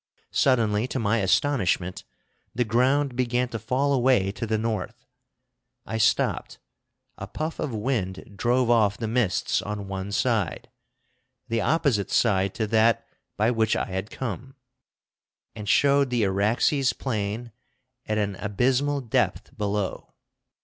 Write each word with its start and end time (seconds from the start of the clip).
Suddenly 0.31 0.87
to 0.87 0.97
my 0.97 1.19
astonishment 1.19 2.05
the 2.55 2.63
ground 2.65 3.15
began 3.15 3.49
to 3.49 3.59
fall 3.59 3.93
away 3.93 4.31
to 4.31 4.47
the 4.47 4.57
north; 4.57 5.05
I 5.85 5.99
stopped; 5.99 6.57
a 7.19 7.27
puff 7.27 7.59
of 7.59 7.75
wind 7.75 8.23
drove 8.35 8.71
off 8.71 8.97
the 8.97 9.07
mists 9.07 9.61
on 9.61 9.87
one 9.87 10.11
side, 10.11 10.71
the 11.49 11.61
opposite 11.61 12.09
side 12.09 12.55
to 12.55 12.65
that 12.65 13.07
by 13.37 13.51
which 13.51 13.75
I 13.75 13.85
had 13.85 14.09
come, 14.09 14.55
and 15.53 15.69
showed 15.69 16.09
the 16.09 16.23
Araxes 16.25 16.93
plain 16.93 17.51
at 18.07 18.17
an 18.17 18.37
abysmal 18.37 19.01
depth 19.01 19.55
below. 19.55 20.15